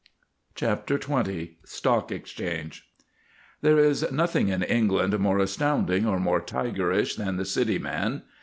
CHAPTER 0.55 0.97
XX 0.97 1.57
STOCK 1.63 2.11
EXCHANGE 2.11 2.89
There 3.61 3.77
is 3.77 4.11
nothing 4.11 4.47
in 4.47 4.63
England 4.63 5.19
more 5.19 5.37
astounding 5.37 6.07
or 6.07 6.19
more 6.19 6.41
tigerish 6.41 7.17
than 7.17 7.37
the 7.37 7.45
city 7.45 7.77
man. 7.77 8.23